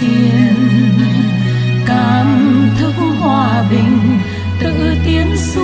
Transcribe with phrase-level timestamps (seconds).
[0.00, 0.54] phiền.
[1.86, 2.28] Cảm
[2.78, 4.20] thức hòa bình
[4.60, 5.61] tự tiến xuống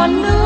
[0.00, 0.39] on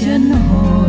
[0.00, 0.87] chân hồn